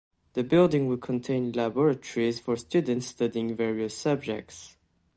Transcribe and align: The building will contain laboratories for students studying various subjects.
The 0.33 0.43
building 0.43 0.87
will 0.87 0.97
contain 0.97 1.51
laboratories 1.51 2.39
for 2.39 2.55
students 2.57 3.05
studying 3.05 3.55
various 3.55 3.95
subjects. 3.95 4.75